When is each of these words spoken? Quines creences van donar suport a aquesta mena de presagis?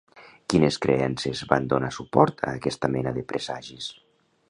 Quines 0.53 0.79
creences 0.85 1.43
van 1.53 1.69
donar 1.75 1.91
suport 1.99 2.43
a 2.49 2.57
aquesta 2.61 2.93
mena 2.97 3.15
de 3.19 3.29
presagis? 3.35 3.97